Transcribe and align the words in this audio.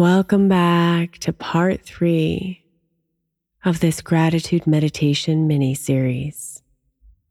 Welcome 0.00 0.48
back 0.48 1.18
to 1.18 1.32
part 1.34 1.82
three 1.82 2.64
of 3.66 3.80
this 3.80 4.00
gratitude 4.00 4.66
meditation 4.66 5.46
mini 5.46 5.74
series. 5.74 6.62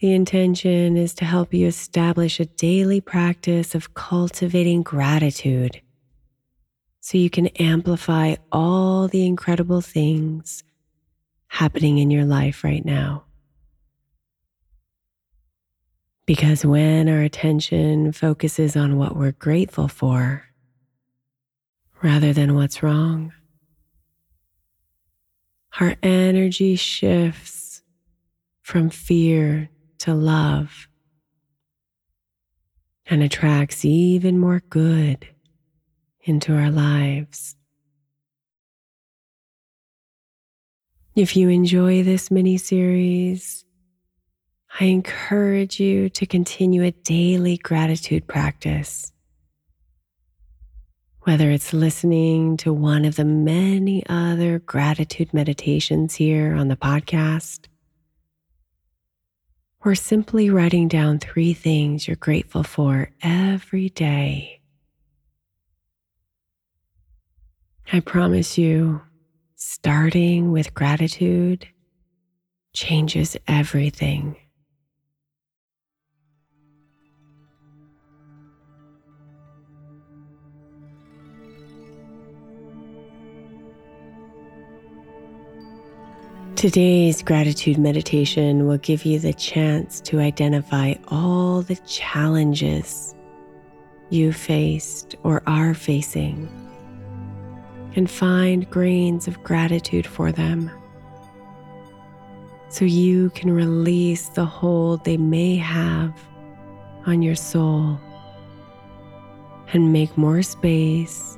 The 0.00 0.12
intention 0.12 0.96
is 0.96 1.14
to 1.14 1.24
help 1.24 1.54
you 1.54 1.68
establish 1.68 2.40
a 2.40 2.46
daily 2.46 3.00
practice 3.00 3.76
of 3.76 3.94
cultivating 3.94 4.82
gratitude 4.82 5.80
so 6.98 7.18
you 7.18 7.30
can 7.30 7.46
amplify 7.60 8.34
all 8.50 9.06
the 9.06 9.24
incredible 9.24 9.80
things 9.80 10.64
happening 11.46 11.98
in 11.98 12.10
your 12.10 12.24
life 12.24 12.64
right 12.64 12.84
now. 12.84 13.22
Because 16.26 16.66
when 16.66 17.08
our 17.08 17.20
attention 17.22 18.10
focuses 18.10 18.74
on 18.74 18.98
what 18.98 19.14
we're 19.14 19.30
grateful 19.30 19.86
for, 19.86 20.46
rather 22.02 22.32
than 22.32 22.54
what's 22.54 22.82
wrong. 22.82 23.32
Our 25.80 25.96
energy 26.02 26.76
shifts 26.76 27.82
from 28.62 28.90
fear 28.90 29.68
to 29.98 30.14
love 30.14 30.88
and 33.06 33.22
attracts 33.22 33.84
even 33.84 34.38
more 34.38 34.62
good 34.68 35.28
into 36.22 36.54
our 36.54 36.70
lives. 36.70 37.54
If 41.14 41.36
you 41.36 41.48
enjoy 41.48 42.02
this 42.02 42.30
mini 42.30 42.58
series, 42.58 43.64
I 44.78 44.84
encourage 44.86 45.80
you 45.80 46.10
to 46.10 46.26
continue 46.26 46.82
a 46.82 46.90
daily 46.90 47.56
gratitude 47.56 48.26
practice 48.26 49.12
whether 51.26 51.50
it's 51.50 51.72
listening 51.72 52.56
to 52.56 52.72
one 52.72 53.04
of 53.04 53.16
the 53.16 53.24
many 53.24 54.00
other 54.08 54.60
gratitude 54.60 55.34
meditations 55.34 56.14
here 56.14 56.54
on 56.54 56.68
the 56.68 56.76
podcast, 56.76 57.66
or 59.84 59.96
simply 59.96 60.50
writing 60.50 60.86
down 60.86 61.18
three 61.18 61.52
things 61.52 62.06
you're 62.06 62.14
grateful 62.14 62.62
for 62.62 63.10
every 63.22 63.88
day. 63.88 64.60
I 67.92 67.98
promise 67.98 68.56
you, 68.56 69.00
starting 69.56 70.52
with 70.52 70.74
gratitude 70.74 71.66
changes 72.72 73.36
everything. 73.48 74.36
Today's 86.56 87.22
gratitude 87.22 87.76
meditation 87.76 88.66
will 88.66 88.78
give 88.78 89.04
you 89.04 89.18
the 89.18 89.34
chance 89.34 90.00
to 90.00 90.20
identify 90.20 90.94
all 91.08 91.60
the 91.60 91.76
challenges 91.86 93.14
you 94.08 94.32
faced 94.32 95.16
or 95.22 95.42
are 95.46 95.74
facing 95.74 96.48
and 97.94 98.10
find 98.10 98.70
grains 98.70 99.28
of 99.28 99.42
gratitude 99.44 100.06
for 100.06 100.32
them 100.32 100.70
so 102.70 102.86
you 102.86 103.28
can 103.34 103.50
release 103.50 104.30
the 104.30 104.46
hold 104.46 105.04
they 105.04 105.18
may 105.18 105.56
have 105.56 106.18
on 107.04 107.20
your 107.20 107.34
soul 107.34 108.00
and 109.74 109.92
make 109.92 110.16
more 110.16 110.42
space 110.42 111.36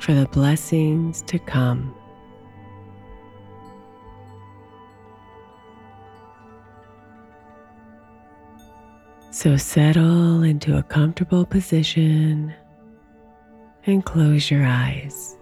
for 0.00 0.12
the 0.12 0.26
blessings 0.26 1.22
to 1.22 1.38
come. 1.38 1.94
So 9.32 9.56
settle 9.56 10.42
into 10.42 10.76
a 10.76 10.82
comfortable 10.82 11.46
position 11.46 12.52
and 13.86 14.04
close 14.04 14.50
your 14.50 14.64
eyes. 14.64 15.36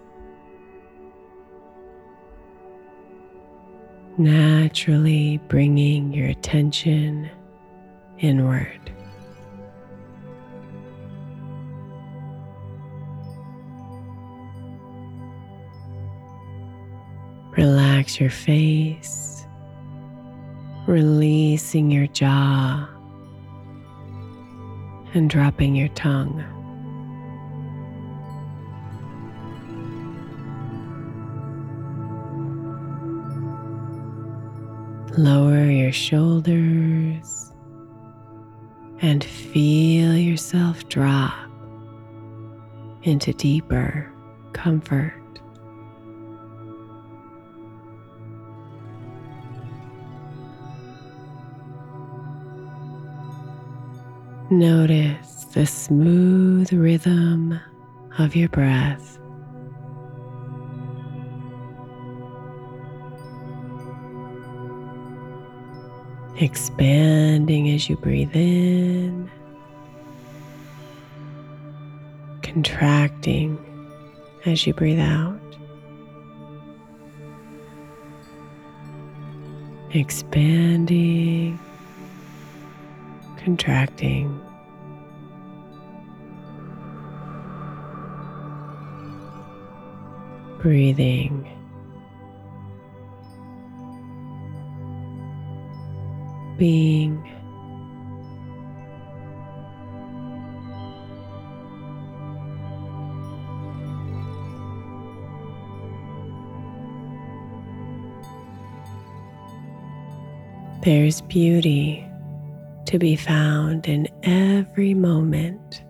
Naturally 4.19 5.39
bringing 5.47 6.13
your 6.13 6.27
attention 6.27 7.31
inward. 8.19 8.79
Relax 17.57 18.19
your 18.19 18.29
face, 18.29 19.47
releasing 20.85 21.89
your 21.89 22.05
jaw 22.07 22.87
and 25.13 25.29
dropping 25.29 25.75
your 25.75 25.87
tongue. 25.89 26.43
Lower 35.17 35.65
your 35.65 35.91
shoulders 35.91 37.51
and 39.01 39.23
feel 39.23 40.15
yourself 40.15 40.87
drop 40.87 41.33
into 43.03 43.33
deeper 43.33 44.11
comfort. 44.53 45.18
Notice 54.51 55.45
the 55.53 55.65
smooth 55.65 56.73
rhythm 56.73 57.59
of 58.17 58.35
your 58.35 58.49
breath. 58.49 59.19
expanding 66.41 67.69
as 67.71 67.89
you 67.89 67.97
breathe 67.97 68.33
in, 68.33 69.29
contracting 72.41 73.57
as 74.45 74.65
you 74.65 74.73
breathe 74.73 74.99
out, 74.99 75.39
expanding, 79.91 81.59
contracting. 83.43 84.39
Breathing 90.61 91.47
being. 96.57 97.25
There's 110.83 111.21
beauty 111.21 112.08
to 112.89 112.97
be 112.97 113.15
found 113.15 113.87
in 113.87 114.07
every 114.23 114.95
moment, 114.95 115.83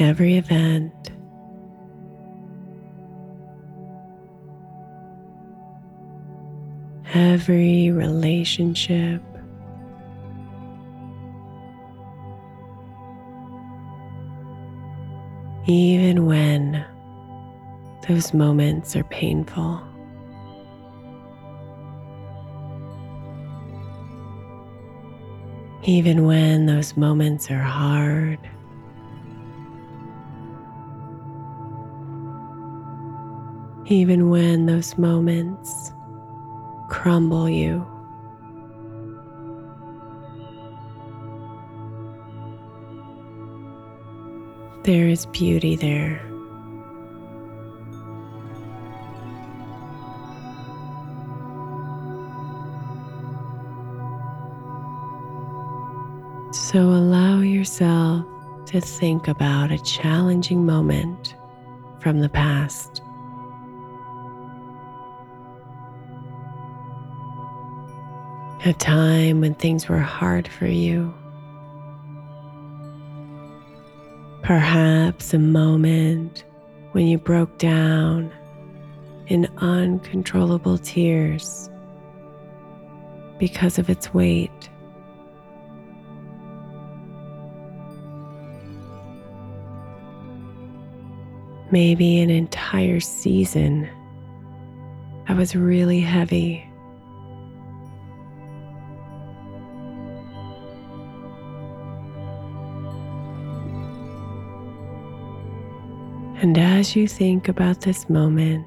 every 0.00 0.36
event, 0.36 1.12
every 7.14 7.92
relationship. 7.92 9.22
Even 15.68 16.26
when 16.26 16.84
those 18.08 18.34
moments 18.34 18.96
are 18.96 19.04
painful. 19.04 19.89
Even 25.84 26.26
when 26.26 26.66
those 26.66 26.96
moments 26.96 27.50
are 27.50 27.58
hard. 27.58 28.38
Even 33.86 34.28
when 34.28 34.66
those 34.66 34.98
moments 34.98 35.92
crumble 36.90 37.48
you. 37.48 37.86
There 44.84 45.08
is 45.08 45.26
beauty 45.26 45.76
there. 45.76 46.29
So 56.52 56.80
allow 56.80 57.42
yourself 57.42 58.26
to 58.66 58.80
think 58.80 59.28
about 59.28 59.70
a 59.70 59.78
challenging 59.78 60.66
moment 60.66 61.36
from 62.00 62.18
the 62.18 62.28
past. 62.28 63.02
A 68.64 68.72
time 68.72 69.40
when 69.40 69.54
things 69.54 69.88
were 69.88 70.00
hard 70.00 70.48
for 70.48 70.66
you. 70.66 71.14
Perhaps 74.42 75.32
a 75.32 75.38
moment 75.38 76.44
when 76.92 77.06
you 77.06 77.16
broke 77.16 77.58
down 77.58 78.32
in 79.28 79.46
uncontrollable 79.58 80.78
tears 80.78 81.70
because 83.38 83.78
of 83.78 83.88
its 83.88 84.12
weight. 84.12 84.68
Maybe 91.70 92.20
an 92.20 92.30
entire 92.30 93.00
season 93.00 93.88
that 95.28 95.36
was 95.36 95.54
really 95.54 96.00
heavy. 96.00 96.66
And 106.42 106.56
as 106.56 106.96
you 106.96 107.06
think 107.06 107.48
about 107.48 107.82
this 107.82 108.08
moment, 108.08 108.66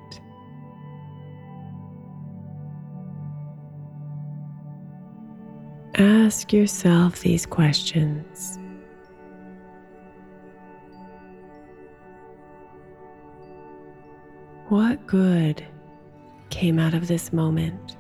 ask 5.96 6.54
yourself 6.54 7.20
these 7.22 7.46
questions. 7.46 8.60
What 14.74 15.06
good 15.06 15.64
came 16.50 16.80
out 16.80 16.96
of 16.96 17.08
this 17.08 17.32
moment? 17.32 17.96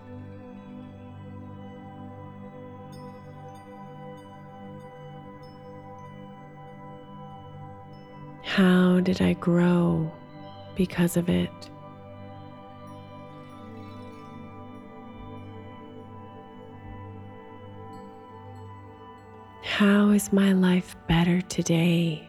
How 8.41 9.01
did 9.01 9.21
I 9.21 9.33
grow 9.33 10.11
because 10.73 11.15
of 11.15 11.29
it? 11.29 11.51
How 19.61 20.09
is 20.09 20.33
my 20.33 20.53
life 20.53 20.95
better 21.07 21.39
today 21.41 22.27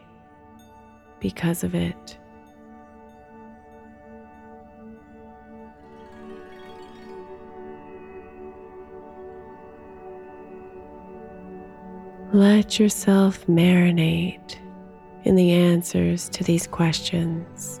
because 1.19 1.63
of 1.63 1.73
it? 1.73 2.19
Let 12.35 12.81
yourself 12.81 13.47
marinate 13.47 14.57
in 15.23 15.37
the 15.37 15.53
answers 15.53 16.27
to 16.31 16.43
these 16.43 16.67
questions. 16.67 17.79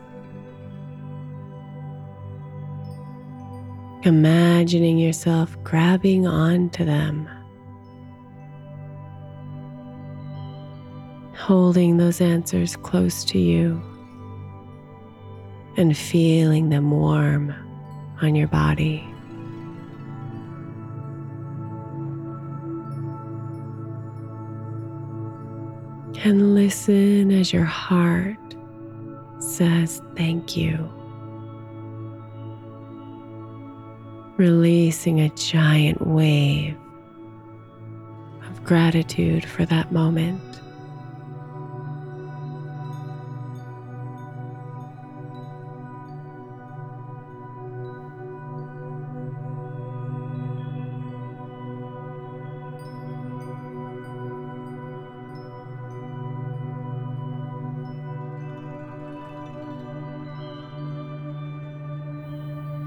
Imagining 4.03 4.97
yourself 4.97 5.61
grabbing 5.65 6.25
onto 6.25 6.85
them, 6.85 7.27
holding 11.35 11.97
those 11.97 12.21
answers 12.21 12.77
close 12.77 13.25
to 13.25 13.37
you, 13.37 13.83
and 15.75 15.97
feeling 15.97 16.69
them 16.69 16.91
warm 16.91 17.53
on 18.21 18.35
your 18.35 18.47
body. 18.47 19.05
And 26.25 26.55
listen 26.55 27.31
as 27.31 27.53
your 27.53 27.65
heart 27.65 28.35
says 29.37 30.01
thank 30.15 30.57
you. 30.57 30.91
Releasing 34.35 35.21
a 35.21 35.29
giant 35.29 36.05
wave 36.07 36.75
of 38.49 38.63
gratitude 38.63 39.45
for 39.45 39.65
that 39.67 39.91
moment. 39.91 40.41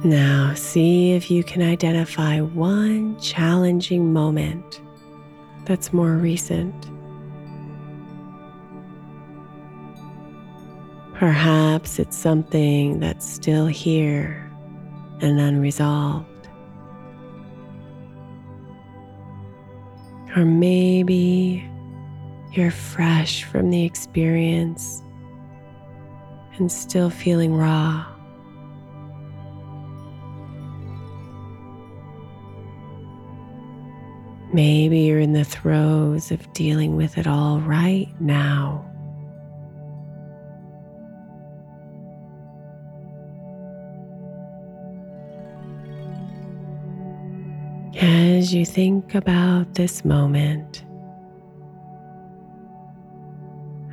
Now, 0.04 0.54
see 0.54 1.12
if 1.14 1.28
you 1.28 1.42
can 1.42 1.60
identify 1.60 2.40
one 2.40 3.18
challenging 3.18 4.12
moment 4.12 4.80
that's 5.64 5.92
more 5.92 6.12
recent. 6.12 6.72
Perhaps 11.14 11.98
it's 11.98 12.16
something 12.16 13.00
that's 13.00 13.28
still 13.28 13.66
here 13.66 14.48
and 15.20 15.40
unresolved. 15.40 16.48
Or 20.36 20.44
maybe 20.44 21.68
you're 22.52 22.70
fresh 22.70 23.42
from 23.42 23.70
the 23.70 23.84
experience 23.84 25.02
and 26.56 26.70
still 26.70 27.10
feeling 27.10 27.52
raw. 27.52 28.06
Maybe 34.58 35.02
you're 35.02 35.20
in 35.20 35.34
the 35.34 35.44
throes 35.44 36.32
of 36.32 36.52
dealing 36.52 36.96
with 36.96 37.16
it 37.16 37.28
all 37.28 37.60
right 37.60 38.08
now. 38.20 38.84
As 48.00 48.52
you 48.52 48.66
think 48.66 49.14
about 49.14 49.74
this 49.74 50.04
moment, 50.04 50.84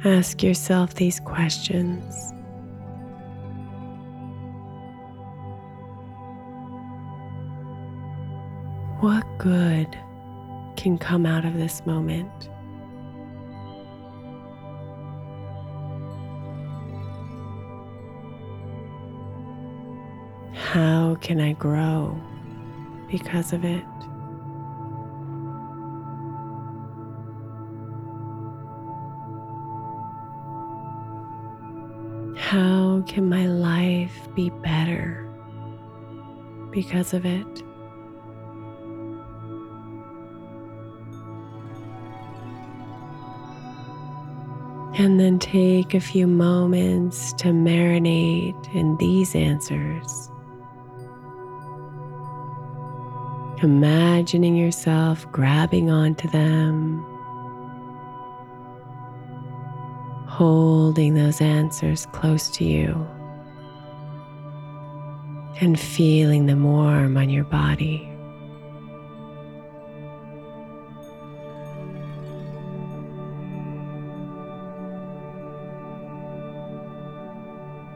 ask 0.04 0.42
yourself 0.42 0.96
these 0.96 1.20
questions. 1.20 2.34
What 9.00 9.24
good 9.38 9.96
can 10.86 11.00
come 11.00 11.26
out 11.26 11.44
of 11.44 11.56
this 11.56 11.84
moment? 11.88 12.48
How 20.54 21.16
can 21.22 21.42
I 21.42 21.54
grow 21.54 22.22
because 23.10 23.52
of 23.52 23.66
it? 23.66 23.84
How 32.38 33.02
can 33.08 33.28
my 33.28 33.48
life 33.48 34.28
be 34.36 34.52
better 34.52 35.28
because 36.70 37.16
of 37.16 37.26
it? 37.26 37.65
And 44.98 45.20
then 45.20 45.40
take 45.40 45.94
a 45.94 46.00
few 46.00 46.26
moments 46.26 47.34
to 47.34 47.50
marinate 47.50 48.74
in 48.74 48.96
these 48.96 49.36
answers. 49.36 50.32
Imagining 53.62 54.56
yourself 54.56 55.30
grabbing 55.34 55.90
onto 55.90 56.30
them, 56.30 57.04
holding 60.28 61.14
those 61.16 61.42
answers 61.42 62.06
close 62.14 62.50
to 62.52 62.64
you, 62.64 63.06
and 65.60 65.78
feeling 65.78 66.46
them 66.46 66.64
warm 66.64 67.18
on 67.18 67.30
your 67.30 67.44
body. 67.46 68.15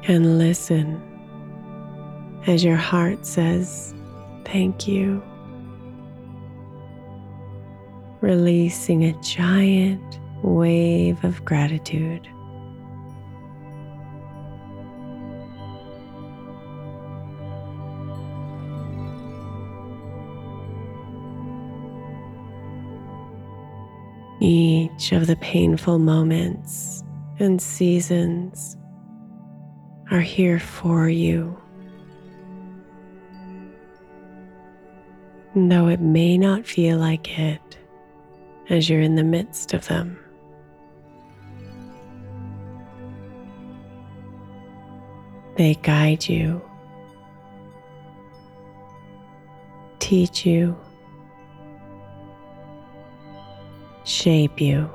And 0.09 0.39
listen 0.39 0.99
as 2.47 2.63
your 2.63 2.75
heart 2.75 3.27
says, 3.27 3.93
Thank 4.43 4.87
you. 4.87 5.21
Releasing 8.19 9.05
a 9.05 9.13
giant 9.21 10.19
wave 10.41 11.23
of 11.23 11.45
gratitude. 11.45 12.27
Each 24.41 25.11
of 25.11 25.27
the 25.27 25.37
painful 25.39 25.99
moments 25.99 27.03
and 27.37 27.61
seasons 27.61 28.75
are 30.11 30.19
here 30.19 30.59
for 30.59 31.07
you. 31.07 31.59
Though 35.55 35.87
it 35.87 35.99
may 35.99 36.37
not 36.37 36.65
feel 36.65 36.97
like 36.97 37.37
it 37.37 37.77
as 38.69 38.89
you're 38.89 39.01
in 39.01 39.15
the 39.15 39.23
midst 39.23 39.73
of 39.73 39.87
them. 39.87 40.17
They 45.57 45.75
guide 45.81 46.29
you, 46.29 46.61
teach 49.99 50.45
you, 50.45 50.77
shape 54.05 54.61
you. 54.61 54.89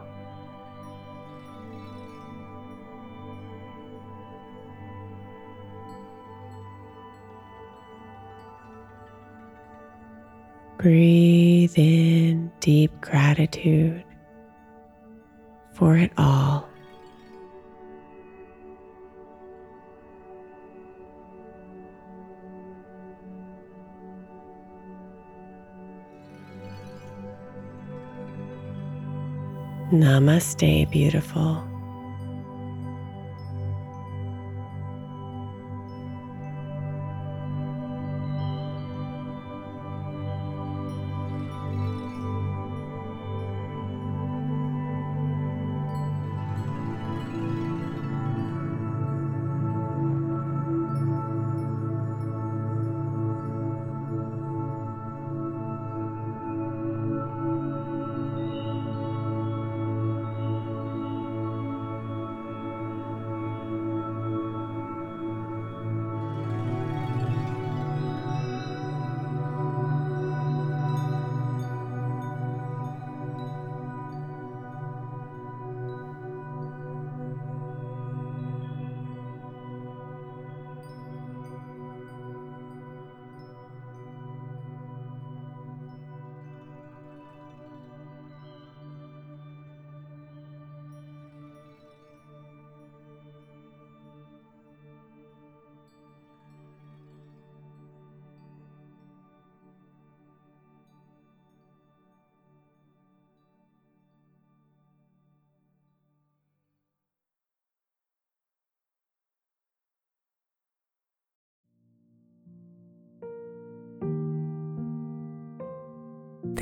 Breathe 10.84 11.72
in 11.78 12.52
deep 12.60 12.92
gratitude 13.00 14.04
for 15.72 15.96
it 15.96 16.12
all. 16.18 16.68
Namaste, 29.90 30.90
beautiful. 30.90 31.73